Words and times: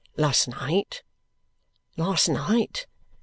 "Last 0.17 0.47
night! 0.47 1.03
Last 1.95 2.27
night?" 2.27 2.87